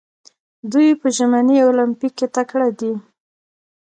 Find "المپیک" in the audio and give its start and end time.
1.65-2.13